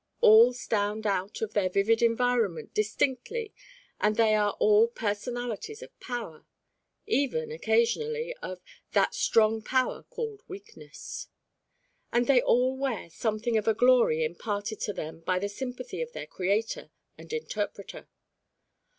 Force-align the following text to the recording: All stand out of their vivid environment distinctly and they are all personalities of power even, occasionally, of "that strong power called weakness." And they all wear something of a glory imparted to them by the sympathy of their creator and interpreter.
All 0.19 0.51
stand 0.51 1.05
out 1.05 1.43
of 1.43 1.53
their 1.53 1.69
vivid 1.69 2.01
environment 2.01 2.73
distinctly 2.73 3.53
and 3.99 4.15
they 4.15 4.33
are 4.33 4.53
all 4.53 4.87
personalities 4.87 5.83
of 5.83 5.99
power 5.99 6.43
even, 7.05 7.51
occasionally, 7.51 8.35
of 8.41 8.61
"that 8.93 9.13
strong 9.13 9.61
power 9.61 10.01
called 10.01 10.41
weakness." 10.47 11.27
And 12.11 12.25
they 12.25 12.41
all 12.41 12.75
wear 12.75 13.11
something 13.11 13.59
of 13.59 13.67
a 13.67 13.75
glory 13.75 14.23
imparted 14.23 14.79
to 14.79 14.91
them 14.93 15.19
by 15.19 15.37
the 15.37 15.47
sympathy 15.49 16.01
of 16.01 16.13
their 16.13 16.25
creator 16.25 16.89
and 17.15 17.31
interpreter. 17.31 18.07